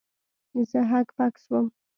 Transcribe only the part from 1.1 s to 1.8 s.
پک سوم.